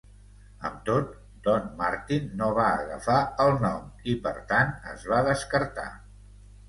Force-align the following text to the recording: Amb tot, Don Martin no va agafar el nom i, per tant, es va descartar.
Amb 0.67 0.77
tot, 0.87 1.11
Don 1.47 1.67
Martin 1.81 2.25
no 2.41 2.49
va 2.59 2.65
agafar 2.79 3.17
el 3.47 3.53
nom 3.67 3.85
i, 4.15 4.17
per 4.25 4.35
tant, 4.53 4.73
es 4.95 5.07
va 5.13 5.21
descartar. 5.33 5.87